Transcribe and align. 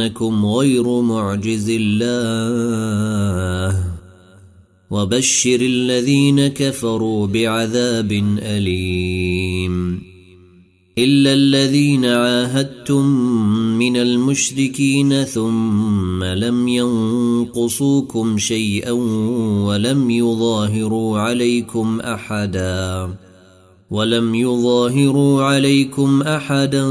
إنكم 0.00 0.46
غير 0.46 1.00
معجز 1.00 1.76
الله. 1.80 3.84
وبشر 4.90 5.60
الذين 5.60 6.46
كفروا 6.46 7.26
بعذاب 7.26 8.12
أليم. 8.38 10.02
إلا 10.98 11.32
الذين 11.32 12.04
عاهدتم 12.04 13.06
من 13.78 13.96
المشركين 13.96 15.24
ثم 15.24 16.24
لم 16.24 16.68
ينقصوكم 16.68 18.38
شيئا 18.38 18.90
ولم 19.66 20.10
يظاهروا 20.10 21.18
عليكم 21.18 22.00
أحدا. 22.00 23.14
ولم 23.90 24.34
يظاهروا 24.34 25.42
عليكم 25.42 26.22
أحدا 26.22 26.84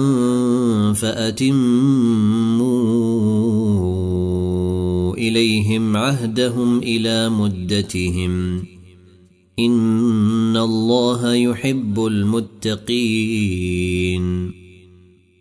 فأتموا 0.94 1.58
إليهم 5.16 5.98
عهدهم 5.98 6.80
إلى 6.80 7.30
مدتهم. 7.30 8.64
إن 9.60 10.58
الله 10.58 11.34
يحب 11.34 12.06
المتقين. 12.06 13.08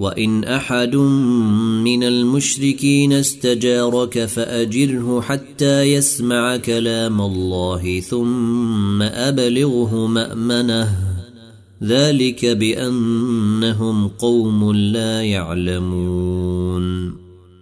وإن 0.00 0.44
أحد 0.44 0.96
من 0.96 2.02
المشركين 2.04 3.12
استجارك 3.12 4.24
فأجره 4.24 5.20
حتى 5.20 5.82
يسمع 5.82 6.56
كلام 6.56 7.20
الله 7.20 8.00
ثم 8.00 9.02
أبلغه 9.02 10.06
مأمنه. 10.06 10.98
ذلك 11.84 12.46
بأنهم 12.46 14.08
قوم 14.08 14.72
لا 14.72 15.22
يعلمون. 15.22 17.14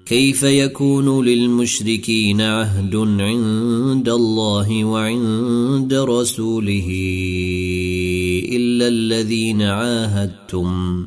كيف 0.07 0.43
يكون 0.43 1.25
للمشركين 1.25 2.41
عهد 2.41 2.97
عند 2.97 4.09
الله 4.09 4.85
وعند 4.85 5.95
رسوله 5.95 6.89
إلا 8.53 8.89
الذين 8.89 9.63
عاهدتم؟ 9.63 11.07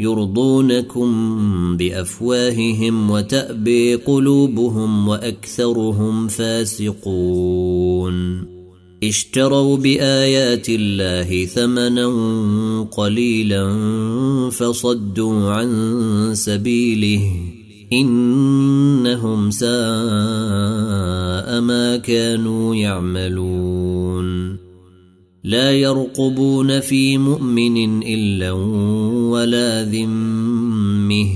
يرضونكم 0.00 1.10
بأفواههم 1.76 3.10
وتأبي 3.10 3.94
قلوبهم 3.94 5.08
وأكثرهم 5.08 6.28
فاسقون. 6.28 8.16
اشتروا 9.04 9.76
بآيات 9.76 10.66
الله 10.68 11.44
ثمنا 11.44 12.08
قليلا 12.82 13.70
فصدوا 14.50 15.50
عن 15.50 16.30
سبيله 16.34 17.32
إنهم 17.92 19.50
ساء 19.50 19.70
ما 21.60 21.96
كانوا 21.96 22.74
يعملون. 22.74 24.49
لا 25.44 25.72
يرقبون 25.72 26.80
في 26.80 27.18
مؤمن 27.18 28.02
إلا 28.02 28.52
ولا 29.30 29.84
ذمه. 29.84 31.28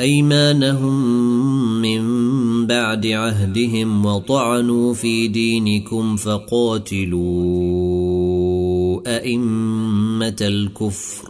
ايمانهم 0.00 1.20
من 1.82 2.02
بعد 2.66 3.06
عهدهم 3.06 4.06
وطعنوا 4.06 4.94
في 4.94 5.28
دينكم 5.28 6.16
فقاتلوا 6.16 7.20
ائمه 9.06 10.36
الكفر 10.40 11.28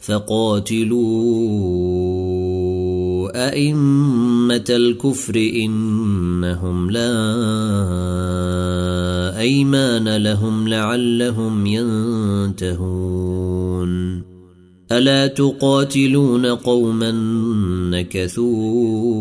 فقاتلوا 0.00 1.50
ائمه 3.48 4.64
الكفر 4.70 5.36
انهم 5.36 6.90
لا 6.90 7.10
ايمان 9.40 10.16
لهم 10.16 10.68
لعلهم 10.68 11.66
ينتهون 11.66 13.10
ألا 14.92 15.26
تقاتلون 15.26 16.46
قوما 16.46 17.10
نكثوا 17.90 19.20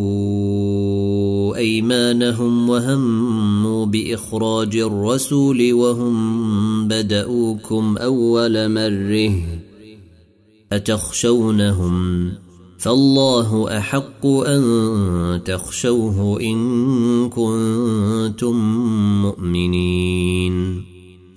أيمانهم 1.57 2.69
وهموا 2.69 3.86
بإخراج 3.86 4.75
الرسول 4.75 5.74
وهم 5.74 6.88
بدأوكم 6.88 7.98
أول 7.98 8.69
مرة 8.71 9.42
أتخشونهم 10.71 12.31
فالله 12.77 13.77
أحق 13.77 14.25
أن 14.25 15.42
تخشوه 15.45 16.42
إن 16.42 17.30
كنتم 17.30 18.56
مؤمنين 19.22 20.88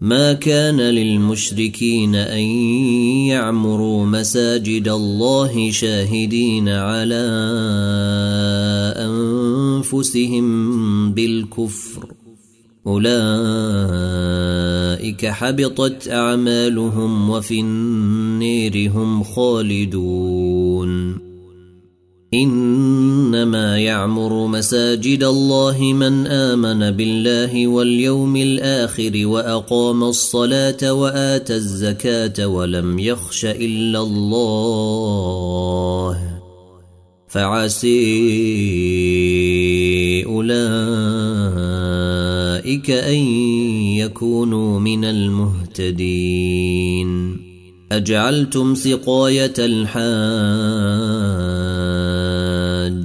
ما 0.00 0.32
كان 0.32 0.80
للمشركين 0.80 2.14
أن 2.14 2.42
يعمروا 3.28 4.06
مساجد 4.06 4.88
الله 4.88 5.70
شاهدين 5.70 6.68
على 6.68 7.24
أنفسهم 8.96 10.46
بالكفر. 11.12 12.14
أولئك 12.86 13.16
حبطت 15.26 16.08
أعمالهم 16.08 17.30
وفي 17.30 17.60
النير 17.60 18.90
هم 18.90 19.22
خالدون. 19.22 21.18
إنما 23.30 23.78
يعمر 23.78 24.46
مساجد 24.46 25.24
الله 25.24 25.92
من 25.92 26.26
آمن 26.26 26.90
بالله 26.90 27.66
واليوم 27.66 28.36
الآخر 28.36 29.26
وأقام 29.26 30.04
الصلاة 30.04 30.92
وآتى 30.92 31.54
الزكاة 31.54 32.46
ولم 32.46 32.98
يخش 32.98 33.44
إلا 33.44 34.00
الله. 34.00 35.20
فعسي 37.28 38.00
أولئك 40.26 40.50
أن 42.90 43.18
يكونوا 44.02 44.80
من 44.80 45.04
المهتدين. 45.04 47.10
أجعلتم 47.92 48.74
سقاية 48.74 49.54
الحاج 49.58 51.59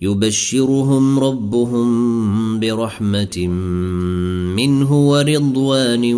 يبشرهم 0.00 1.18
ربهم 1.18 2.60
برحمة 2.60 3.46
منه 4.56 5.08
ورضوان 5.08 6.14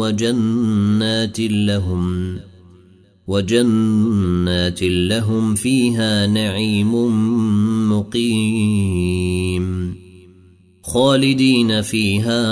وجنات 0.00 1.40
لهم 1.40 2.36
وجنات 3.26 4.82
لهم 4.82 5.54
فيها 5.54 6.26
نعيم 6.26 6.94
مقيم. 7.92 9.94
خالدين 10.82 11.82
فيها 11.82 12.42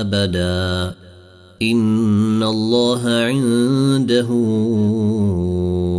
أبدا. 0.00 0.95
ان 1.62 2.42
الله 2.42 3.08
عنده 3.08 4.28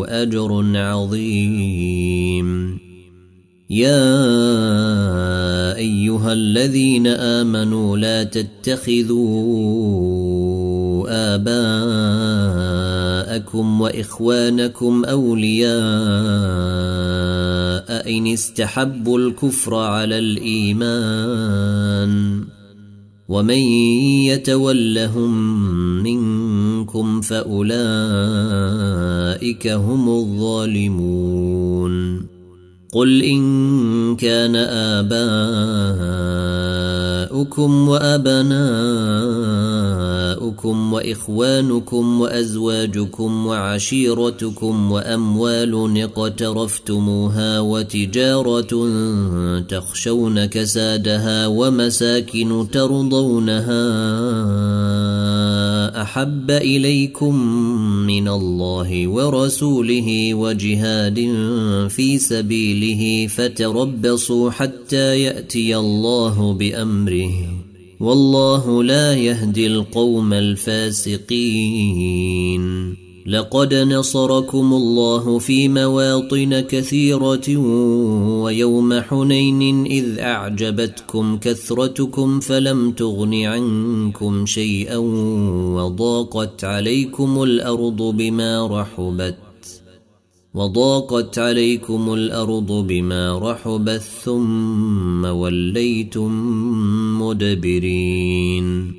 اجر 0.07 0.77
عظيم. 0.77 2.47
يا 3.69 4.15
ايها 5.75 6.33
الذين 6.33 7.07
امنوا 7.07 7.97
لا 7.97 8.23
تتخذوا 8.23 9.37
اباءكم 13.27 13.81
واخوانكم 13.81 15.05
اولياء 15.05 15.77
ان 18.17 18.27
استحبوا 18.27 19.19
الكفر 19.19 19.75
على 19.75 20.19
الايمان 20.19 21.57
ومن 23.29 23.57
يتولهم 24.31 25.33
منكم 26.03 27.21
فاولئك 27.21 27.67
هم 29.67 30.09
الظالمون 30.09 31.57
قل 32.91 33.21
ان 33.23 34.15
كان 34.15 34.55
اباؤكم 37.35 37.87
وابناؤكم 37.89 39.07
واخوانكم 40.93 42.21
وازواجكم 42.21 43.47
وعشيرتكم 43.47 44.91
واموال 44.91 46.03
اقترفتموها 46.03 47.59
وتجاره 47.59 48.87
تخشون 49.61 50.45
كسادها 50.45 51.47
ومساكن 51.47 52.67
ترضونها 52.71 53.87
احب 56.01 56.51
اليكم 56.51 57.35
من 58.07 58.27
الله 58.27 59.07
ورسوله 59.07 60.33
وجهاد 60.33 61.15
في 61.89 62.17
سبيله 62.77 63.27
فتربصوا 63.27 64.49
حتى 64.49 65.21
يأتي 65.21 65.77
الله 65.77 66.53
بأمره. 66.53 67.33
والله 67.99 68.83
لا 68.83 69.13
يهدي 69.13 69.67
القوم 69.67 70.33
الفاسقين. 70.33 71.37
لقد 73.27 73.73
نصركم 73.73 74.73
الله 74.73 75.39
في 75.39 75.69
مواطن 75.69 76.59
كثيرة 76.59 77.57
ويوم 78.43 79.01
حنين 79.01 79.85
إذ 79.85 80.19
أعجبتكم 80.19 81.37
كثرتكم 81.37 82.39
فلم 82.39 82.91
تغن 82.91 83.33
عنكم 83.33 84.45
شيئا 84.45 84.97
وضاقت 85.77 86.63
عليكم 86.63 87.43
الأرض 87.43 88.01
بما 88.01 88.67
رحبت. 88.67 89.46
وضاقت 90.57 91.39
عليكم 91.39 92.13
الأرض 92.13 92.71
بما 92.71 93.39
رحبت 93.39 94.01
ثم 94.23 95.25
وليتم 95.25 96.31
مدبرين. 97.21 98.93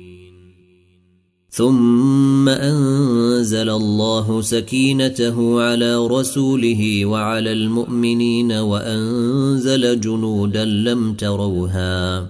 ثم 1.49 2.49
أنزل 2.49 3.69
الله 3.69 4.41
سكينته 4.41 5.61
على 5.61 6.07
رسوله 6.07 7.05
وعلى 7.05 7.51
المؤمنين 7.51 8.51
وأنزل 8.51 10.01
جنودا 10.01 10.65
لم 10.65 11.13
تروها 11.13 12.27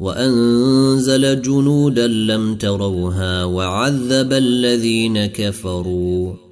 وأنزل 0.00 1.42
جنودا 1.42 2.06
لم 2.06 2.54
تروها 2.56 3.44
وعذب 3.44 4.32
الذين 4.32 5.26
كفروا. 5.26 6.51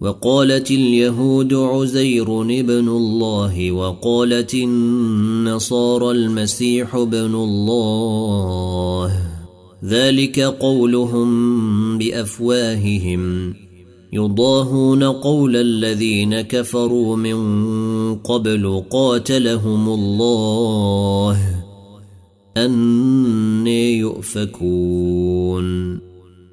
وقالت 0.00 0.70
اليهود 0.70 1.54
عزير 1.54 2.42
ابن 2.42 2.88
الله 2.88 3.72
وقالت 3.72 4.54
النصارى 4.54 6.10
المسيح 6.10 6.94
ابن 6.94 7.34
الله. 7.34 9.18
ذلك 9.84 10.40
قولهم 10.40 11.98
بأفواههم. 11.98 13.54
يضاهون 14.12 15.04
قول 15.04 15.56
الذين 15.56 16.40
كفروا 16.40 17.16
من 17.16 18.14
قبل 18.14 18.82
قاتلهم 18.90 19.88
الله. 19.88 21.62
أني 22.56 23.98
يؤفكون. 23.98 25.66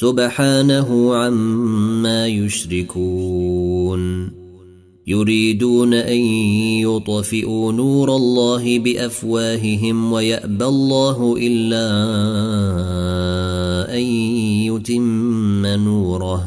سبحانه 0.00 1.14
عما 1.14 2.26
يشركون. 2.26 4.00
يريدون 5.06 5.94
أن 5.94 6.18
يطفئوا 6.80 7.72
نور 7.72 8.16
الله 8.16 8.78
بأفواههم 8.78 10.12
ويأبى 10.12 10.64
الله 10.64 11.36
إلا 11.38 11.86
أن 13.94 14.02
يتم 14.72 15.66
نوره. 15.66 16.46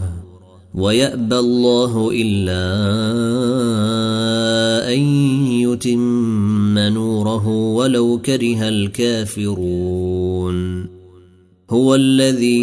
ويأبى 0.76 1.40
الله 1.40 2.12
إلا 2.14 2.64
أن 4.94 5.00
يتم 5.46 6.80
نوره 6.80 7.48
ولو 7.48 8.20
كره 8.26 8.70
الكافرون. 8.70 10.14
هو 11.74 11.96
الذي 11.96 12.54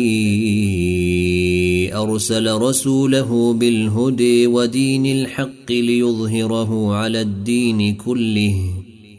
أرسل 1.94 2.52
رسوله 2.52 3.52
بالهدى 3.52 4.46
ودين 4.46 5.06
الحق 5.06 5.70
ليظهره 5.70 6.94
على 6.94 7.20
الدين 7.20 7.94
كله 7.94 8.54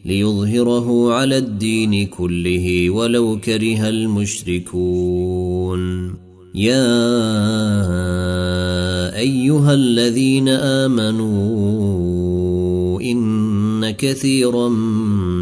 ليظهره 0.06 1.14
على 1.14 1.38
الدين 1.38 2.08
كله 2.08 2.90
ولو 2.90 3.40
كره 3.40 3.90
المشركون. 3.90 5.82
يا 6.56 6.88
أيها 9.18 9.74
الذين 9.74 10.50
آمنوا 10.50 11.82
إن 13.02 13.51
كثيرا 13.92 14.70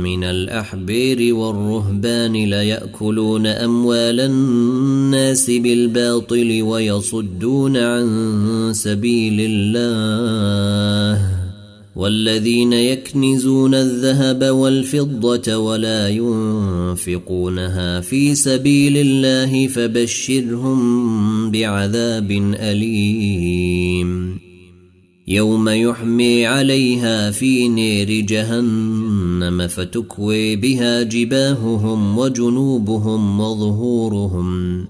من 0.03 0.23
الأحبير 0.23 1.35
والرهبان 1.35 2.33
ليأكلون 2.33 3.47
أموال 3.47 4.19
الناس 4.19 5.51
بالباطل 5.51 6.61
ويصدون 6.61 7.77
عن 7.77 8.71
سبيل 8.73 9.37
الله 9.39 11.39
والذين 11.95 12.73
يكنزون 12.73 13.75
الذهب 13.75 14.43
والفضة 14.43 15.57
ولا 15.57 16.09
ينفقونها 16.09 18.01
في 18.01 18.35
سبيل 18.35 18.97
الله 18.97 19.67
فبشرهم 19.67 21.51
بعذاب 21.51 22.31
أليم 22.59 24.48
يوم 25.29 25.69
يحمي 25.69 26.45
عليها 26.45 27.31
في 27.31 27.69
نير 27.69 28.25
جهنم 28.25 29.67
فتكوي 29.67 30.55
بها 30.55 31.03
جباههم 31.03 32.17
وجنوبهم 32.17 33.39
وظهورهم. 33.39 34.85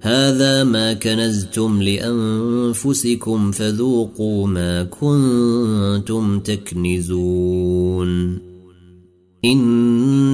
هذا 0.00 0.64
ما 0.64 0.92
كنزتم 0.92 1.82
لأنفسكم 1.82 3.50
فذوقوا 3.50 4.46
ما 4.46 4.82
كنتم 4.82 6.40
تكنزون. 6.40 8.10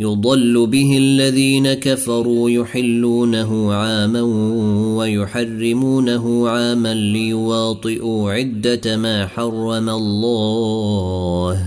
يضل 0.00 0.66
به 0.66 0.98
الذين 0.98 1.74
كفروا 1.74 2.50
يحلونه 2.50 3.74
عاما 3.74 4.22
ويحرمونه 4.96 6.48
عاما 6.48 6.94
ليواطئوا 6.94 8.32
عدة 8.32 8.96
ما 8.96 9.26
حرم 9.26 9.88
الله 9.88 11.62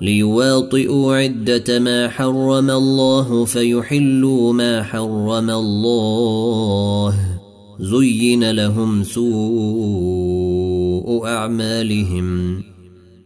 ليواطئوا 0.00 1.16
عدة 1.16 1.78
ما 1.78 2.08
حرم 2.08 2.70
الله 2.70 3.44
فيحلوا 3.44 4.52
ما 4.52 4.82
حرم 4.82 5.50
الله 5.50 7.14
زين 7.80 8.50
لهم 8.50 9.04
سوء 9.04 10.40
أعمالهم 11.26 12.62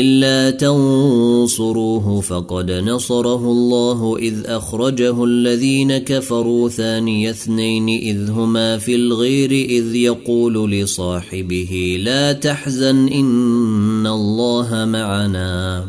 إلا 0.00 0.50
تنصروه 0.50 2.20
فقد 2.20 2.70
نصره 2.70 3.52
الله 3.52 4.16
إذ 4.16 4.34
أخرجه 4.46 5.24
الذين 5.24 5.98
كفروا 5.98 6.68
ثاني 6.68 7.30
اثنين 7.30 7.88
إذ 7.88 8.30
هما 8.30 8.78
في 8.78 8.94
الغير 8.94 9.50
إذ 9.52 9.94
يقول 9.94 10.70
لصاحبه 10.70 11.96
لا 12.00 12.32
تحزن 12.32 13.08
إن 13.08 14.06
الله 14.06 14.84
معنا. 14.84 15.84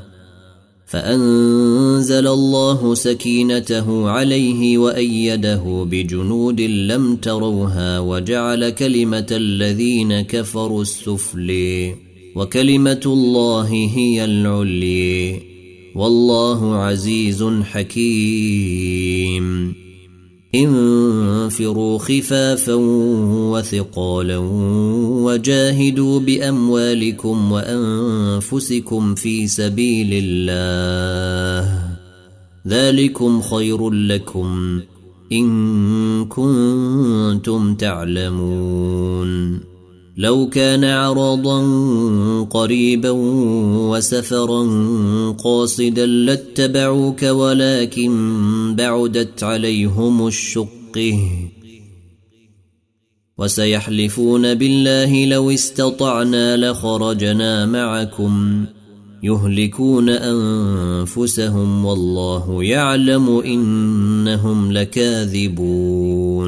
فأنزل 0.85 2.27
الله 2.27 2.95
سكينته 2.95 4.09
عليه 4.09 4.77
وأيده 4.77 5.85
بجنود 5.91 6.61
لم 6.61 7.15
تروها 7.15 7.99
وجعل 7.99 8.69
كلمة 8.69 9.27
الذين 9.31 10.21
كفروا 10.21 10.81
السفلي. 10.81 12.06
وكلمة 12.37 13.01
الله 13.05 13.89
هي 13.95 14.25
العلي. 14.25 15.41
والله 15.95 16.75
عزيز 16.75 17.43
حكيم. 17.63 19.73
انفروا 20.55 21.97
خفافا 21.97 22.73
وثقالا 23.53 24.37
وجاهدوا 25.23 26.19
بأموالكم 26.19 27.51
وأنفسكم 27.51 29.15
في 29.15 29.47
سبيل 29.47 30.09
الله. 30.23 31.97
ذلكم 32.67 33.41
خير 33.41 33.89
لكم 33.89 34.81
إن 35.31 36.25
كنتم 36.25 37.75
تعلمون. 37.75 39.76
لو 40.17 40.49
كان 40.49 40.83
عرضا 40.83 41.61
قريبا 42.43 43.09
وسفرا 43.89 44.63
قاصدا 45.43 46.05
لاتبعوك 46.05 47.23
ولكن 47.23 48.75
بعدت 48.77 49.43
عليهم 49.43 50.27
الشقه 50.27 51.19
وسيحلفون 53.37 54.53
بالله 54.53 55.25
لو 55.25 55.51
استطعنا 55.51 56.57
لخرجنا 56.57 57.65
معكم 57.65 58.65
يهلكون 59.23 60.09
أنفسهم 60.09 61.85
والله 61.85 62.63
يعلم 62.63 63.39
إنهم 63.39 64.71
لكاذبون. 64.71 66.47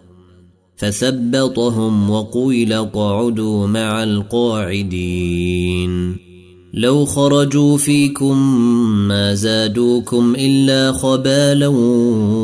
فثبطهم 0.81 2.09
وقيل 2.09 2.73
اقعدوا 2.73 3.67
مع 3.67 4.03
القاعدين. 4.03 5.91
لو 6.73 7.05
خرجوا 7.05 7.77
فيكم 7.77 8.37
ما 9.07 9.33
زادوكم 9.33 10.35
إلا 10.37 10.91
خبالا 10.91 11.67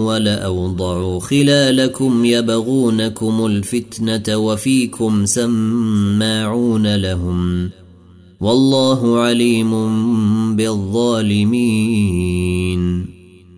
ولأوضعوا 0.04 1.20
خلالكم 1.20 2.26
يبغونكم 2.26 3.46
الفتنة 3.46 4.38
وفيكم 4.38 5.26
سماعون 5.26 6.96
لهم. 6.96 7.70
والله 8.40 9.20
عليم 9.20 9.72
بالظالمين. 10.56 11.58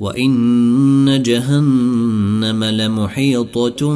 وان 0.00 1.22
جهنم 1.22 2.64
لمحيطه 2.64 3.94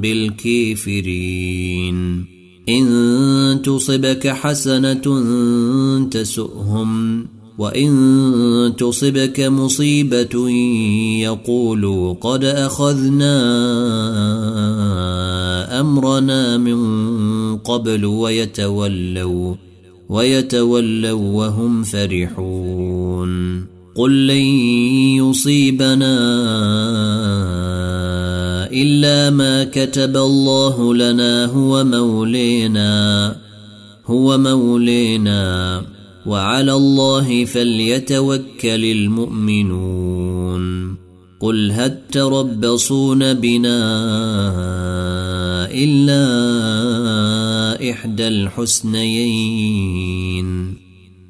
بالكافرين 0.00 1.52
ان 2.68 3.62
تصبك 3.64 4.28
حسنه 4.28 5.20
تسؤهم 6.10 7.26
وان 7.58 8.72
تصبك 8.78 9.40
مصيبه 9.40 10.50
يقولوا 11.20 12.14
قد 12.14 12.44
اخذنا 12.44 13.40
امرنا 15.80 16.56
من 16.56 16.78
قبل 17.58 18.04
ويتولوا 18.04 19.54
ويتولوا 20.08 21.12
وهم 21.12 21.82
فرحون 21.82 23.71
قل 23.94 24.26
لن 24.26 24.44
يصيبنا 25.16 26.16
إلا 28.72 29.30
ما 29.30 29.64
كتب 29.64 30.16
الله 30.16 30.94
لنا 30.94 31.44
هو 31.44 31.84
مولينا 31.84 33.36
هو 34.06 34.38
مولينا. 34.38 35.82
وعلى 36.26 36.72
الله 36.72 37.44
فليتوكل 37.44 38.84
المؤمنون. 38.84 40.62
قل 41.40 41.72
هل 41.72 41.98
تربصون 42.12 43.34
بنا 43.34 43.78
إلا 45.70 46.22
إحدى 47.90 48.28
الحسنيين؟ 48.28 49.52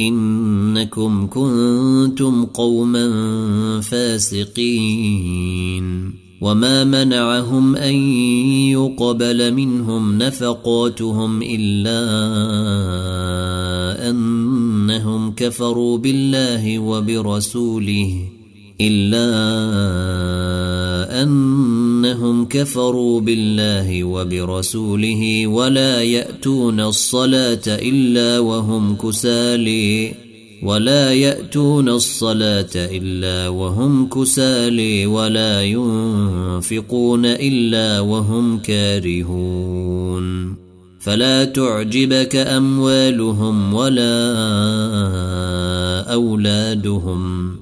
إنكم 0.00 1.26
كنتم 1.26 2.44
قوما 2.44 3.10
فاسقين. 3.80 5.32
وما 6.42 6.84
منعهم 6.84 7.76
أن 7.76 7.94
يقبل 8.74 9.54
منهم 9.54 10.18
نفقاتهم 10.18 11.42
إلا 11.42 12.00
أنهم 14.10 15.34
كفروا 15.34 15.98
بالله 15.98 16.78
وبرسوله. 16.78 18.31
إلا 18.82 19.32
أنهم 21.22 22.44
كفروا 22.44 23.20
بالله 23.20 24.04
وبرسوله 24.04 25.46
ولا 25.46 26.02
يأتون 26.02 26.80
الصلاة 26.80 27.62
إلا 27.66 28.38
وهم 28.38 28.96
كسالي. 28.96 30.14
ولا 30.62 31.12
يأتون 31.12 31.88
الصلاة 31.88 32.70
إلا 32.74 33.48
وهم 33.48 34.08
كسالي 34.08 35.06
ولا 35.06 35.62
ينفقون 35.62 37.26
إلا 37.26 38.00
وهم 38.00 38.58
كارهون. 38.58 40.56
فلا 41.00 41.44
تعجبك 41.44 42.36
أموالهم 42.36 43.74
ولا 43.74 44.34
أولادهم. 46.12 47.61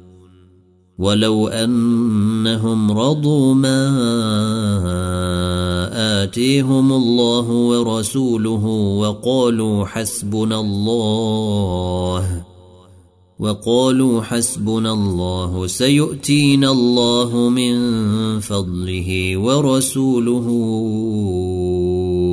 ولو 1.01 1.47
أنهم 1.47 2.91
رضوا 2.91 3.53
ما 3.53 3.81
آتيهم 6.23 6.93
الله 6.93 7.47
ورسوله 7.49 8.65
وقالوا 9.01 9.85
حسبنا 9.85 10.59
الله 10.59 12.43
وقالوا 13.39 14.21
حسبنا 14.21 14.93
الله 14.93 15.67
سيؤتينا 15.67 16.71
الله 16.71 17.49
من 17.49 17.73
فضله 18.39 19.37
ورسوله 19.37 20.47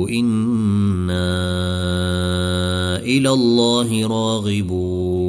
إنا 0.09 1.29
إلى 3.01 3.29
الله 3.29 4.07
راغبون. 4.07 5.28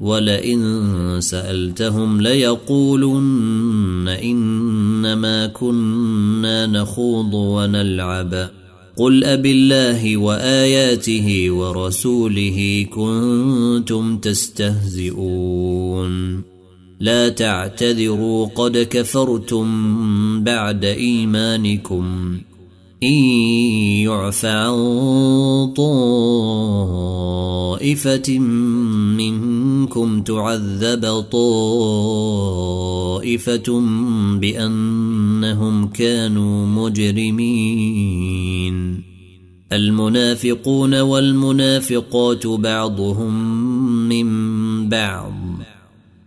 ولئن 0.00 1.16
سألتهم 1.20 2.20
ليقولن 2.20 4.08
إنما 4.08 5.46
كنا 5.46 6.66
نخوض 6.66 7.34
ونلعب. 7.34 8.50
قل 8.96 9.24
اب 9.24 9.46
الله 9.46 10.16
وآياته 10.16 11.50
ورسوله 11.50 12.86
كنتم 12.90 14.18
تستهزئون. 14.18 16.42
لا 17.00 17.28
تعتذروا 17.28 18.46
قد 18.46 18.86
كفرتم 18.90 19.66
بعد 20.44 20.84
إيمانكم. 20.84 22.38
إن 23.02 23.14
يعف 24.04 24.44
عن 24.44 24.76
طائفة 27.76 28.38
منكم 29.18 30.22
تعذب 30.22 31.24
طائفة 31.32 31.40
بأنهم 34.40 35.88
كانوا 35.88 36.66
مجرمين. 36.66 38.30
المنافقون 39.72 41.00
والمنافقات 41.00 42.46
بعضهم 42.46 43.34
من 44.08 44.28
بعض. 44.88 45.49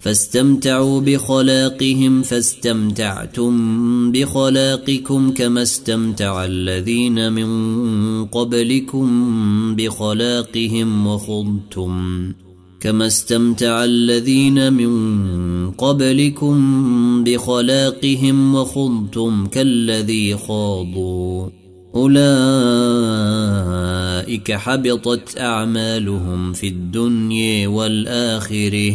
فاستمتعوا 0.00 1.00
بخلاقهم 1.00 2.22
فاستمتعتم 2.22 3.52
بخلاقكم 4.12 5.30
كما 5.32 5.62
استمتع 5.62 6.44
الذين 6.44 7.32
من 7.32 8.24
قبلكم 8.24 9.08
بخلاقهم 9.76 11.06
وخضتم 11.06 12.32
كما 12.80 13.06
استمتع 13.06 13.84
الذين 13.84 14.72
من 14.72 15.70
قبلكم 15.70 17.24
بخلاقهم 17.24 18.54
وخضتم 18.54 19.46
كالذي 19.46 20.36
خاضوا 20.36 21.48
أولئك 21.94 22.18
حبطت 24.52 25.38
أعمالهم 25.40 26.52
في 26.52 26.68
الدنيا 26.68 27.68
والآخرة 27.68 28.94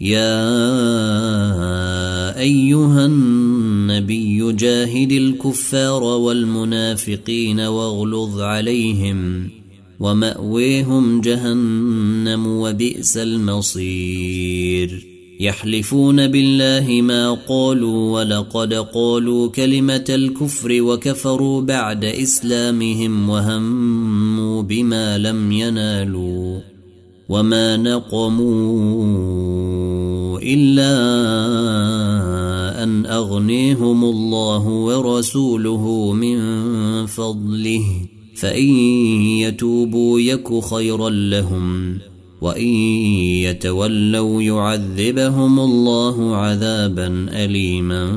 يا 0.00 0.38
أيها 2.40 3.06
النبي 3.06 4.52
جاهد 4.52 5.12
الكفار 5.12 6.02
والمنافقين 6.02 7.60
واغلظ 7.60 8.40
عليهم 8.40 9.48
ومأويهم 10.00 11.20
جهنم 11.20 12.46
وبئس 12.46 13.16
المصير. 13.16 15.06
يحلفون 15.40 16.26
بالله 16.26 17.00
ما 17.02 17.32
قالوا 17.48 18.20
ولقد 18.20 18.74
قالوا 18.74 19.48
كلمة 19.48 20.04
الكفر 20.08 20.82
وكفروا 20.82 21.62
بعد 21.62 22.04
إسلامهم 22.04 23.28
وهموا 23.30 24.62
بما 24.62 25.18
لم 25.18 25.52
ينالوا. 25.52 26.77
وما 27.28 27.76
نقموا 27.76 29.18
الا 30.38 30.94
ان 32.82 33.06
اغنيهم 33.06 34.04
الله 34.04 34.66
ورسوله 34.68 36.12
من 36.12 36.38
فضله 37.06 37.84
فان 38.36 38.68
يتوبوا 39.44 40.20
يك 40.20 40.64
خيرا 40.64 41.10
لهم 41.10 41.98
وان 42.40 42.66
يتولوا 43.44 44.42
يعذبهم 44.42 45.60
الله 45.60 46.36
عذابا 46.36 47.26
اليما 47.32 48.10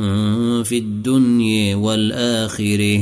في 0.63 0.78
الدنيا 0.78 1.76
والاخره 1.76 3.02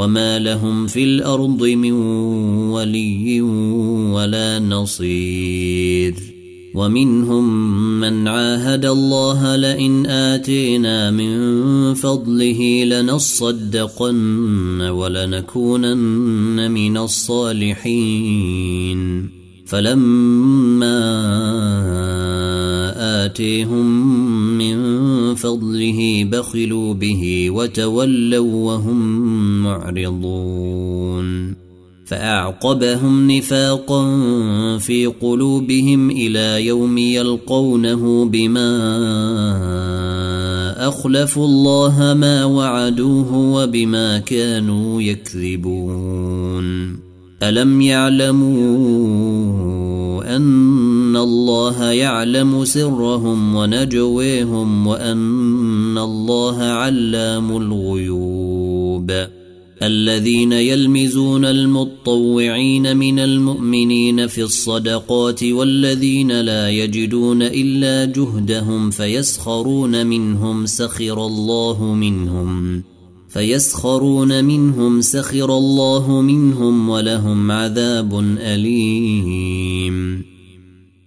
وما 0.00 0.38
لهم 0.38 0.86
في 0.86 1.04
الأرض 1.04 1.62
من 1.62 1.92
ولي 2.72 3.40
ولا 4.12 4.58
نصير 4.58 6.14
ومنهم 6.74 7.70
من 8.00 8.28
عاهد 8.28 8.84
الله 8.84 9.56
لئن 9.56 10.06
اتينا 10.06 11.10
من 11.10 11.94
فضله 11.94 12.84
لنصدقن 12.84 14.80
ولنكونن 14.80 16.70
من 16.70 16.96
الصالحين 16.96 18.60
فلما 19.70 21.00
آتيهم 23.24 23.86
من 24.58 24.76
فضله 25.34 26.24
بخلوا 26.24 26.94
به 26.94 27.50
وتولوا 27.50 28.66
وهم 28.66 29.62
معرضون. 29.62 31.54
فأعقبهم 32.06 33.30
نفاقا 33.30 34.02
في 34.78 35.06
قلوبهم 35.06 36.10
إلى 36.10 36.66
يوم 36.66 36.98
يلقونه 36.98 38.24
بما 38.24 38.70
أخلفوا 40.88 41.46
الله 41.46 42.14
ما 42.14 42.44
وعدوه 42.44 43.34
وبما 43.34 44.18
كانوا 44.18 45.02
يكذبون. 45.02 47.09
ألم 47.42 47.80
يعلموا 47.80 48.60
أن 50.36 51.16
الله 51.16 51.84
يعلم 51.84 52.64
سرهم 52.64 53.54
ونجويهم 53.54 54.86
وأن 54.86 55.98
الله 55.98 56.62
علام 56.62 57.56
الغيوب 57.56 59.12
الذين 59.82 60.52
يلمزون 60.52 61.44
المطوعين 61.44 62.96
من 62.96 63.18
المؤمنين 63.18 64.26
في 64.26 64.42
الصدقات 64.42 65.44
والذين 65.44 66.40
لا 66.40 66.70
يجدون 66.70 67.42
إلا 67.42 68.04
جهدهم 68.04 68.90
فيسخرون 68.90 70.06
منهم 70.06 70.66
سخر 70.66 71.26
الله 71.26 71.94
منهم 71.94 72.82
فيسخرون 73.30 74.44
منهم 74.44 75.00
سخر 75.00 75.56
الله 75.58 76.20
منهم 76.20 76.88
ولهم 76.88 77.50
عذاب 77.50 78.38
أليم. 78.38 80.24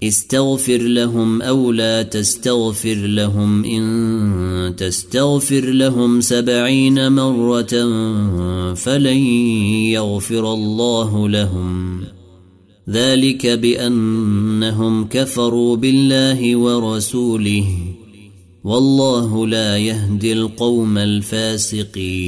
استغفر 0.03 0.77
لهم 0.77 1.41
أو 1.41 1.71
لا 1.71 2.01
تستغفر 2.01 2.95
لهم 2.95 3.65
إن 3.65 4.75
تستغفر 4.77 5.65
لهم 5.65 6.21
سبعين 6.21 7.11
مرة 7.11 7.93
فلن 8.73 9.17
يغفر 9.87 10.53
الله 10.53 11.29
لهم. 11.29 12.01
ذلك 12.89 13.47
بأنهم 13.47 15.05
كفروا 15.05 15.75
بالله 15.75 16.55
ورسوله. 16.55 17.92
والله 18.63 19.47
لا 19.47 19.77
يهدي 19.77 20.33
القوم 20.33 20.97
الفاسقين. 20.97 22.23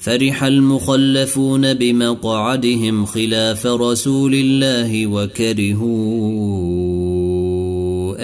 فرح 0.00 0.44
المخلفون 0.44 1.74
بمقعدهم 1.74 3.04
خلاف 3.06 3.66
رسول 3.66 4.34
الله 4.34 5.06
وكرهوا 5.06 5.88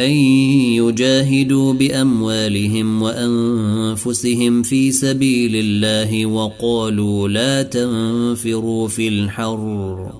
أن 0.06 0.10
يجاهدوا 0.80 1.72
بأموالهم 1.72 3.02
وأنفسهم 3.02 4.62
في 4.62 4.92
سبيل 4.92 5.56
الله 5.56 6.26
وقالوا 6.26 7.28
لا 7.28 7.62
تنفروا 7.62 8.88
في 8.88 9.08
الحر. 9.08 10.12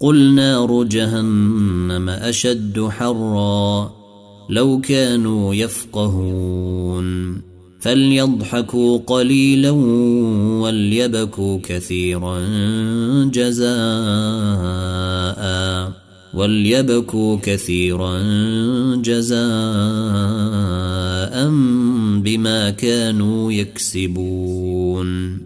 قل 0.00 0.34
نار 0.34 0.82
جهنم 0.82 2.08
أشد 2.08 2.88
حرا. 2.88 4.05
لو 4.48 4.80
كانوا 4.80 5.54
يفقهون. 5.54 7.36
فليضحكوا 7.80 8.98
قليلا 8.98 9.70
وليبكوا 10.60 11.58
كثيرا 11.64 12.40
جزاء. 13.24 13.76
وليبكوا 16.34 17.38
كثيرا 17.42 18.22
جزاء 18.96 19.38
بما 22.20 22.70
كانوا 22.70 23.52
يكسبون. 23.52 25.45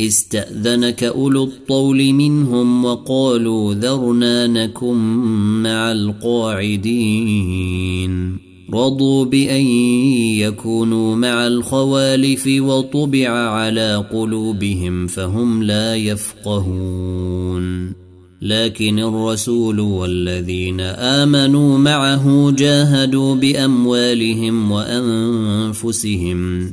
استأذنك 0.00 1.04
أولو 1.04 1.44
الطول 1.44 2.12
منهم 2.12 2.84
وقالوا 2.84 3.74
ذرنا 3.74 4.46
نكن 4.46 4.96
مع 5.62 5.92
القاعدين. 5.92 7.68
رضوا 8.74 9.24
بأن 9.24 9.66
يكونوا 10.36 11.16
مع 11.16 11.46
الخوالف 11.46 12.46
وطبع 12.46 13.28
على 13.28 14.04
قلوبهم 14.12 15.06
فهم 15.06 15.62
لا 15.62 15.96
يفقهون. 15.96 17.92
لكن 18.42 18.98
الرسول 18.98 19.80
والذين 19.80 20.80
آمنوا 20.80 21.78
معه 21.78 22.50
جاهدوا 22.50 23.34
بأموالهم 23.34 24.72
وأنفسهم. 24.72 26.72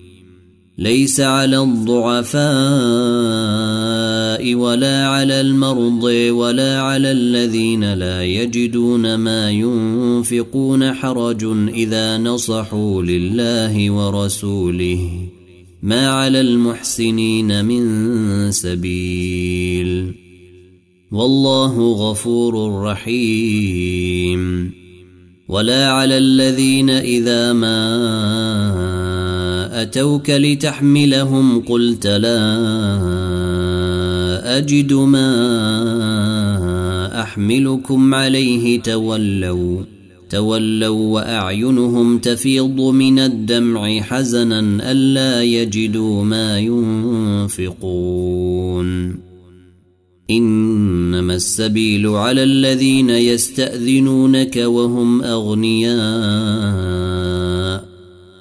ليس 0.81 1.19
على 1.19 1.63
الضعفاء 1.63 2.41
ولا 4.55 5.07
على 5.07 5.41
المرضى 5.41 6.31
ولا 6.31 6.81
على 6.81 7.11
الذين 7.11 7.93
لا 7.93 8.23
يجدون 8.23 9.15
ما 9.15 9.51
ينفقون 9.51 10.93
حرج 10.93 11.43
إذا 11.73 12.17
نصحوا 12.17 13.03
لله 13.03 13.91
ورسوله. 13.91 15.09
ما 15.83 16.09
على 16.09 16.41
المحسنين 16.41 17.65
من 17.65 18.51
سبيل. 18.51 20.13
والله 21.11 21.93
غفور 21.93 22.83
رحيم. 22.83 24.71
ولا 25.47 25.91
على 25.91 26.17
الذين 26.17 26.89
إذا 26.89 27.53
ما 27.53 29.10
أتوك 29.81 30.29
لتحملهم 30.29 31.59
قلت 31.59 32.07
لا 32.07 32.41
أجد 34.57 34.93
ما 34.93 35.31
أحملكم 37.21 38.15
عليه 38.15 38.81
تولوا 38.81 39.81
تولوا 40.29 41.13
وأعينهم 41.13 42.17
تفيض 42.17 42.81
من 42.81 43.19
الدمع 43.19 44.01
حزنا 44.01 44.91
ألا 44.91 45.43
يجدوا 45.43 46.23
ما 46.23 46.59
ينفقون. 47.49 49.21
إنما 50.29 51.35
السبيل 51.35 52.07
على 52.07 52.43
الذين 52.43 53.09
يستأذنونك 53.09 54.55
وهم 54.55 55.21
أغنياء. 55.23 55.91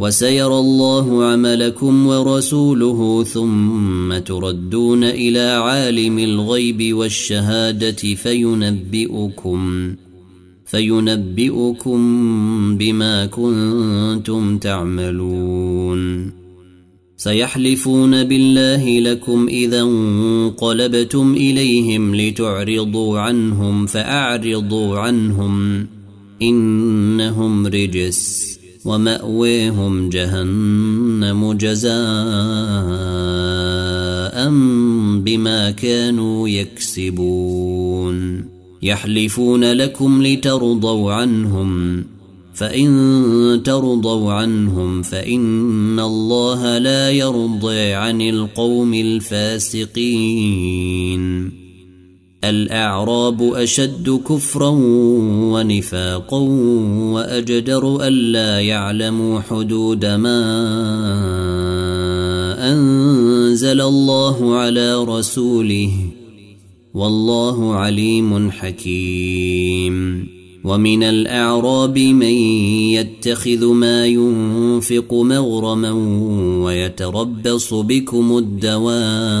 وسيرى 0.00 0.58
الله 0.58 1.24
عملكم 1.24 2.06
ورسوله 2.06 3.24
ثم 3.24 4.18
تردون 4.18 5.04
إلى 5.04 5.40
عالم 5.40 6.18
الغيب 6.18 6.96
والشهادة 6.96 8.14
فينبئكم 8.14 9.94
فينبئكم 10.64 11.98
بما 12.76 13.26
كنتم 13.26 14.58
تعملون. 14.58 16.32
سيحلفون 17.16 18.24
بالله 18.24 19.00
لكم 19.00 19.48
إذا 19.48 19.80
انقلبتم 19.80 21.32
إليهم 21.34 22.14
لتعرضوا 22.14 23.18
عنهم 23.18 23.86
فأعرضوا 23.86 24.98
عنهم 24.98 25.86
إنهم 26.42 27.66
رجس. 27.66 28.49
ومأويهم 28.84 30.08
جهنم 30.08 31.52
جزاء 31.52 31.90
بما 35.20 35.70
كانوا 35.70 36.48
يكسبون. 36.48 38.44
يحلفون 38.82 39.72
لكم 39.72 40.22
لترضوا 40.22 41.12
عنهم 41.12 42.04
فإن 42.54 43.60
ترضوا 43.64 44.32
عنهم 44.32 45.02
فإن 45.02 46.00
الله 46.00 46.78
لا 46.78 47.10
يرضي 47.10 47.92
عن 47.92 48.20
القوم 48.20 48.94
الفاسقين. 48.94 50.00
الأعراب 52.44 53.42
أشد 53.42 54.20
كفرا 54.28 54.68
ونفاقا 55.52 56.38
وأجدر 57.12 58.06
ألا 58.06 58.60
يعلموا 58.60 59.40
حدود 59.40 60.04
ما 60.04 60.40
أنزل 62.72 63.80
الله 63.80 64.54
على 64.56 65.04
رسوله 65.04 65.92
والله 66.94 67.74
عليم 67.74 68.50
حكيم. 68.50 70.26
ومن 70.64 71.02
الأعراب 71.02 71.98
من 71.98 72.34
يتخذ 72.92 73.66
ما 73.66 74.06
ينفق 74.06 75.14
مغرما 75.14 75.92
ويتربص 76.64 77.74
بكم 77.74 78.38
الدوائر 78.38 79.40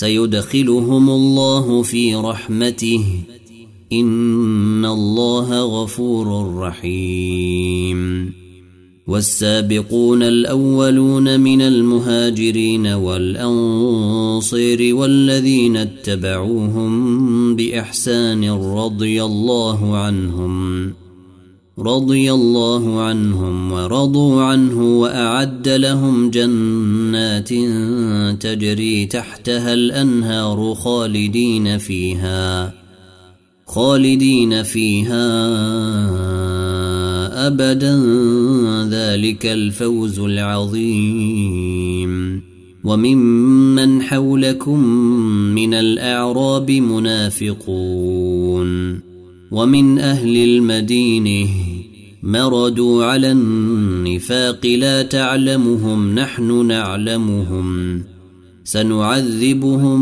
سيدخلهم 0.00 1.10
الله 1.10 1.82
في 1.82 2.14
رحمته. 2.14 3.04
إن 3.92 4.84
الله 4.84 5.82
غفور 5.82 6.58
رحيم. 6.58 8.32
والسابقون 9.08 10.22
الأولون 10.22 11.40
من 11.40 11.62
المهاجرين 11.62 12.86
والانصير 12.86 14.96
والذين 14.96 15.76
اتبعوهم 15.76 17.56
بإحسان 17.56 18.50
رضي 18.50 19.24
الله 19.24 19.96
عنهم. 19.96 20.92
رضي 21.78 22.32
الله 22.32 23.00
عنهم 23.00 23.72
ورضوا 23.72 24.42
عنه 24.42 25.00
وأعد 25.00 25.68
لهم 25.68 26.30
جنات 26.30 27.48
تجري 28.42 29.06
تحتها 29.06 29.74
الأنهار 29.74 30.74
خالدين 30.74 31.78
فيها 31.78 32.74
خالدين 33.66 34.62
فيها 34.62 35.46
أبدا. 37.46 38.00
ذلك 38.90 39.46
الفوز 39.46 40.18
العظيم. 40.18 41.22
وممن 42.84 44.02
حولكم 44.02 44.84
من 45.54 45.74
الأعراب 45.74 46.70
منافقون. 46.70 48.28
ومن 49.50 49.98
أهل 49.98 50.36
المدينة 50.36 51.67
مردوا 52.28 53.04
على 53.04 53.32
النفاق 53.32 54.66
لا 54.66 55.02
تعلمهم 55.02 56.14
نحن 56.14 56.66
نعلمهم 56.66 58.02
سنعذبهم 58.64 60.00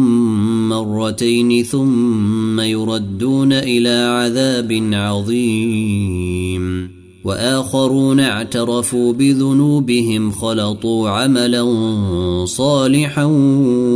مرتين 0.68 1.62
ثم 1.64 2.60
يردون 2.60 3.52
إلى 3.52 3.88
عذاب 3.88 4.90
عظيم 4.92 6.90
واخرون 7.24 8.20
اعترفوا 8.20 9.12
بذنوبهم 9.12 10.30
خلطوا 10.30 11.10
عملا 11.10 11.64
صالحا 12.44 13.24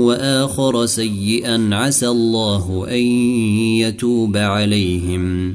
واخر 0.07 0.87
سيئا 0.87 1.69
عسى 1.73 2.09
الله 2.09 2.87
ان 2.91 3.03
يتوب 3.83 4.37
عليهم 4.37 5.55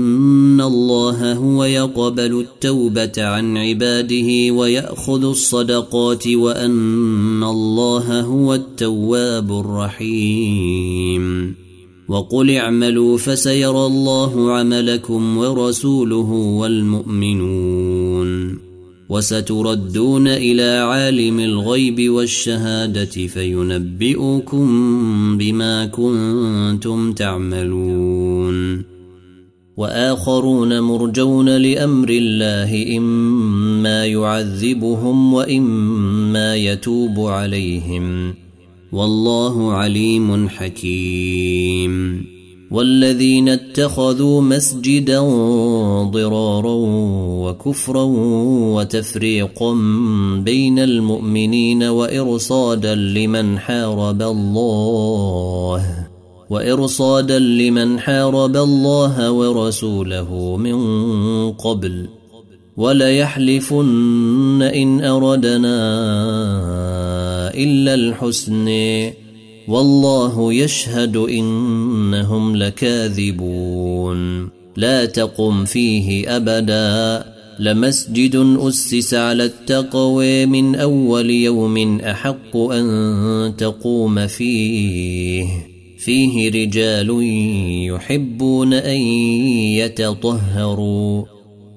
الله 0.73 1.33
هو 1.33 1.63
يقبل 1.63 2.39
التوبة 2.39 3.11
عن 3.17 3.57
عباده 3.57 4.53
ويأخذ 4.53 5.25
الصدقات 5.25 6.27
وأن 6.27 7.43
الله 7.43 8.21
هو 8.21 8.53
التواب 8.53 9.59
الرحيم. 9.59 11.55
وقل 12.09 12.51
اعملوا 12.51 13.17
فسيرى 13.17 13.85
الله 13.85 14.51
عملكم 14.51 15.37
ورسوله 15.37 16.31
والمؤمنون. 16.59 18.31
وستردون 19.09 20.27
إلى 20.27 20.61
عالم 20.61 21.39
الغيب 21.39 22.11
والشهادة 22.11 23.05
فينبئكم 23.05 24.67
بما 25.37 25.85
كنتم 25.85 27.13
تعملون. 27.13 28.90
وآخرون 29.77 30.79
مرجون 30.79 31.49
لأمر 31.49 32.09
الله 32.09 32.97
إما 32.97 34.05
يعذبهم 34.05 35.33
وإما 35.33 36.55
يتوب 36.55 37.19
عليهم. 37.19 38.33
والله 38.91 39.73
عليم 39.73 40.49
حكيم. 40.49 42.25
والذين 42.71 43.49
اتخذوا 43.49 44.41
مسجدا 44.41 45.19
ضرارا 46.03 46.75
وكفرا 47.43 48.03
وتفريقا 48.73 49.73
بين 50.45 50.79
المؤمنين 50.79 51.83
وإرصادا 51.83 52.95
لمن 52.95 53.59
حارب 53.59 54.21
الله. 54.21 56.10
وإرصادا 56.51 57.39
لمن 57.39 57.99
حارب 57.99 58.55
الله 58.57 59.31
ورسوله 59.31 60.57
من 60.57 60.77
قبل 61.51 62.07
وليحلفن 62.77 64.61
إن 64.61 65.03
أردنا 65.03 65.77
إلا 67.53 67.93
الحسن 67.93 68.67
والله 69.67 70.53
يشهد 70.53 71.17
إنهم 71.17 72.55
لكاذبون 72.55 74.49
لا 74.77 75.05
تقم 75.05 75.65
فيه 75.65 76.35
أبدا 76.35 77.25
لمسجد 77.59 78.55
أسس 78.59 79.13
على 79.13 79.43
التقوى 79.43 80.45
من 80.45 80.75
أول 80.75 81.29
يوم 81.29 81.99
أحق 82.01 82.57
أن 82.57 83.53
تقوم 83.57 84.27
فيه 84.27 85.70
فيه 86.05 86.49
رجال 86.49 87.19
يحبون 87.93 88.73
أن 88.73 89.01
يتطهروا 89.77 91.25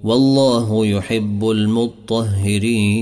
والله 0.04 0.86
يحب 0.86 1.50
المطهرين. 1.50 2.94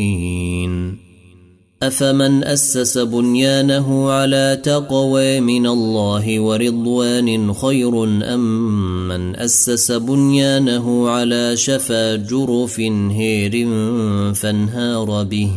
أفمن 1.83 2.45
أسس 2.45 2.99
بنيانه 2.99 4.11
على 4.11 4.61
تقوى 4.63 5.41
من 5.41 5.67
الله 5.67 6.41
ورضوان 6.41 7.53
خير 7.53 8.05
أم 8.05 9.09
من 9.09 9.37
أسس 9.37 9.93
بنيانه 9.93 11.09
على 11.09 11.57
شفا 11.57 12.17
جرف 12.17 12.81
هير 13.11 13.67
فانهار 14.35 15.23
به 15.23 15.51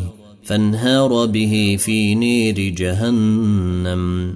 فانهار 0.43 1.26
به 1.26 1.78
في 1.80 2.16
نير 2.16 2.59
جهنم. 2.59 4.36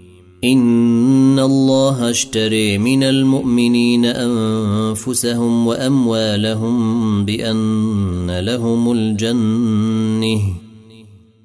إن 0.43 1.39
الله 1.39 2.09
اشتري 2.09 2.77
من 2.77 3.03
المؤمنين 3.03 4.05
أنفسهم 4.05 5.67
وأموالهم 5.67 7.25
بأن 7.25 8.39
لهم 8.39 8.91
الجنة 8.91 10.41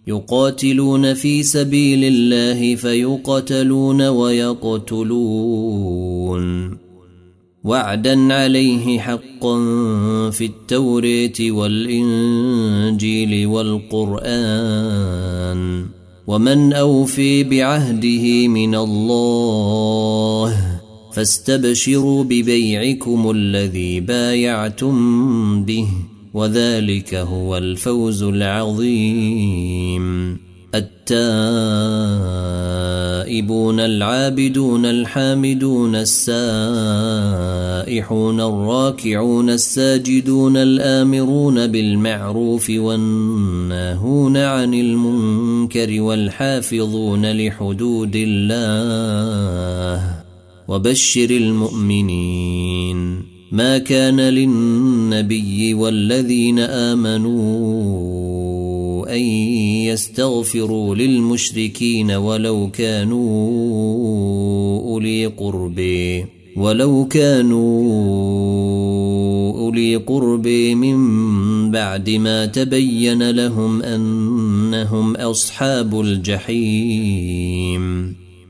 يقاتلون 0.07 1.15
في 1.15 1.43
سبيل 1.43 2.05
الله 2.05 2.75
فيقتلون 2.75 4.03
ويقتلون. 4.09 5.17
وعدا 7.65 8.35
عليه 8.35 8.99
حقا 8.99 9.57
في 10.31 10.45
التوريه 10.45 11.51
والانجيل 11.51 13.47
والقران. 13.47 14.67
ومن 16.27 16.73
اوفي 16.73 17.45
بعهده 17.45 18.49
من 18.49 18.75
الله 18.75 20.81
فاستبشروا 21.13 22.25
ببيعكم 22.25 23.31
الذي 23.31 24.01
بايعتم 24.01 24.97
به 25.65 25.89
وذلك 26.35 27.15
هو 27.15 27.57
الفوز 27.57 28.23
العظيم 28.23 30.07
التائبون 33.27 33.81
العابدون 33.81 34.87
الحامدون 34.87 35.97
السائحون 35.97 36.31
الراكعون 38.41 39.51
الساجدون 39.51 40.57
الآمرون 40.57 41.67
بالمعروف 41.67 42.71
والناهون 42.71 44.37
عن 44.37 44.75
المنكر 44.75 46.01
والحافظون 46.01 47.33
لحدود 47.33 48.17
الله 48.17 50.03
وبشر 50.69 51.31
المؤمنين 51.31 53.23
ما 53.53 53.79
كان 53.79 54.21
للنبي 54.21 55.75
والذين 55.75 56.59
آمنوا 56.59 58.66
أن 59.07 59.21
يستغفروا 59.89 60.95
للمشركين 60.95 62.11
ولو 62.11 62.71
كانوا 62.71 63.27
أولي 64.81 65.27
قرب 65.27 65.81
ولو 66.57 67.07
كانوا 67.09 67.67
أولي 69.59 69.97
قرب 69.97 70.49
من 70.77 70.97
بعد 71.71 72.11
ما 72.11 72.47
تبين 72.47 73.31
لهم 73.31 73.83
أنهم 73.83 75.17
أصحاب 75.17 76.01
الجحيم. 76.01 77.47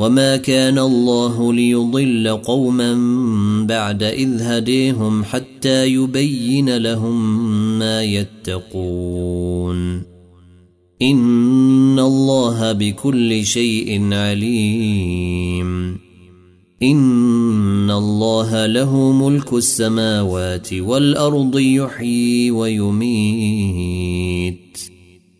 وما 0.00 0.36
كان 0.36 0.78
الله 0.78 1.52
ليضل 1.52 2.40
قوما 2.44 2.94
بعد 3.68 4.02
اذ 4.02 4.42
هديهم 4.42 5.24
حتى 5.24 5.86
يبين 5.86 6.76
لهم 6.76 7.48
ما 7.78 8.02
يتقون 8.02 10.02
ان 11.02 11.98
الله 11.98 12.72
بكل 12.72 13.46
شيء 13.46 14.14
عليم 14.14 15.98
ان 16.82 17.90
الله 17.90 18.66
له 18.66 19.12
ملك 19.12 19.52
السماوات 19.52 20.72
والارض 20.72 21.58
يحيي 21.58 22.50
ويميت 22.50 23.90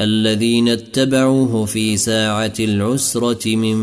الذين 0.00 0.68
اتبعوه 0.68 1.64
في 1.64 1.96
ساعة 1.96 2.52
العسرة 2.60 3.56
من 3.56 3.76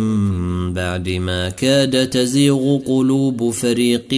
بعد 0.74 1.10
ما 1.10 1.50
كاد 1.50 2.10
تزيغ 2.10 2.78
قلوب 2.78 3.50
فريق 3.50 4.14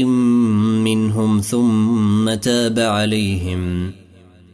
منهم 0.85 1.39
ثم 1.39 2.33
تاب 2.33 2.79
عليهم. 2.79 3.91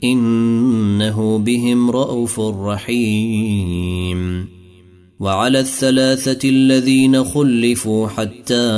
إنه 0.04 1.38
بهم 1.38 1.92
رءوف 1.92 2.40
رحيم. 2.40 3.80
وعلى 5.20 5.60
الثلاثة 5.60 6.50
الذين 6.50 7.24
خلفوا 7.24 8.08
حتى 8.08 8.70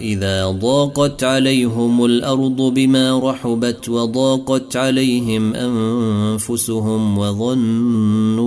إذا 0.00 0.46
ضاقت 0.46 1.24
عليهم 1.24 2.04
الأرض 2.04 2.62
بما 2.62 3.30
رحبت 3.30 3.88
وضاقت 3.88 4.76
عليهم 4.76 5.54
أنفسهم 5.54 7.18
وظنوا 7.18 8.44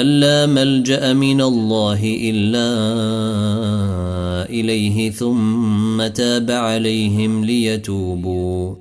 أن 0.00 0.06
لا 0.06 0.46
ملجأ 0.46 1.12
من 1.12 1.40
الله 1.40 2.00
إلا 2.04 2.70
إليه 4.50 5.10
ثم 5.10 6.06
تاب 6.06 6.50
عليهم 6.50 7.44
ليتوبوا 7.44 8.74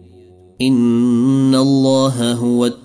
إن 0.61 1.55
الله 1.55 2.33
هو 2.33 2.65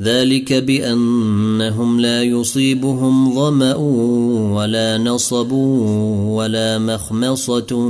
ذلك 0.00 0.52
بأنهم 0.52 2.00
لا 2.00 2.22
يصيبهم 2.22 3.34
ظمأ 3.34 3.74
ولا 4.54 4.98
نصب 4.98 5.52
ولا 5.52 6.78
مخمصة 6.78 7.88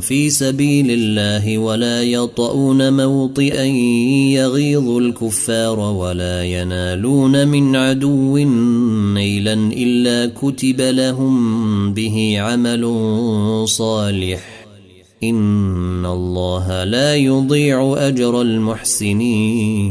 في 0.00 0.30
سبيل 0.30 0.90
الله 0.90 1.58
ولا 1.58 2.02
يطؤون 2.02 2.96
موطئا 2.96 3.64
يغيظ 4.34 4.88
الكفار 4.88 5.78
ولا 5.78 6.44
ينالون 6.44 7.48
من 7.48 7.76
عدو 7.76 8.38
نيلا 9.14 9.52
إلا 9.52 10.32
كتب 10.42 10.80
لهم 10.80 11.94
به 11.94 12.36
عمل 12.38 12.94
صالح. 13.68 14.66
إن 15.22 16.06
الله 16.06 16.84
لا 16.84 17.16
يضيع 17.16 17.94
أجر 17.98 18.42
المحسنين. 18.42 19.90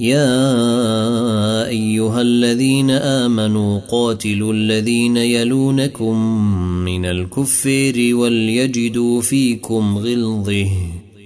يا 0.00 1.66
أيها 1.68 2.20
الذين 2.20 2.90
آمنوا 2.90 3.80
قاتلوا 3.88 4.52
الذين 4.52 5.16
يلونكم 5.16 6.44
من 6.84 7.04
الكفير 7.04 8.16
وليجدوا 8.16 9.20
فيكم 9.20 9.98
غلظة 9.98 10.66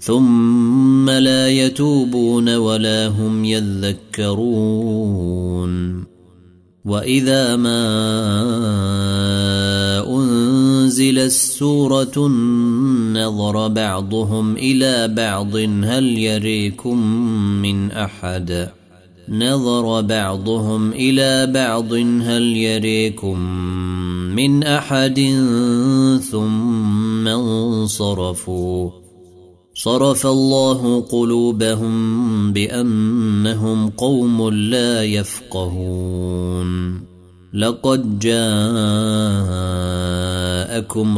ثم 0.00 1.10
لا 1.10 1.48
يتوبون 1.48 2.56
ولا 2.56 3.08
هم 3.08 3.44
يذكرون. 3.44 5.20
وإذا 6.84 7.56
ما 7.56 7.80
أنزلت 10.08 11.30
سوره 11.30 12.28
نظر 13.12 13.68
بعضهم 13.68 14.56
إلى 14.56 15.08
بعض 15.08 15.56
هل 15.84 16.18
يريكم 16.18 16.98
من 17.62 17.90
أحد؟ 17.90 18.68
نظر 19.28 20.00
بعضهم 20.00 20.92
إلى 20.92 21.46
بعض 21.46 21.92
هل 21.92 22.56
يريكم 22.56 23.38
من 24.36 24.62
أحد؟ 24.62 25.20
ثم 26.30 27.28
انصرفوا. 27.28 29.09
صرف 29.82 30.26
الله 30.26 31.00
قلوبهم 31.00 32.52
بأنهم 32.52 33.88
قوم 33.88 34.50
لا 34.50 35.04
يفقهون. 35.04 37.00
لقد 37.54 38.18
جاءكم 38.18 38.48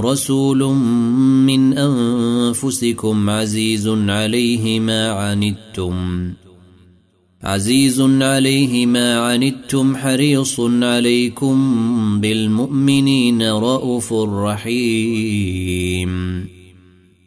رسول 0.01 0.65
من 1.47 1.79
أنفسكم 1.79 3.31
عزيز 3.31 3.89
عليه 3.89 4.81
ما 4.81 5.11
عنتم. 5.11 6.31
عزيز 7.43 8.01
عليه 8.01 8.87
ما 8.87 9.19
عنتم 9.19 9.97
حريص 9.97 10.61
عليكم 10.61 11.57
بالمؤمنين 12.21 13.43
رءوف 13.43 14.13
رحيم. 14.13 15.23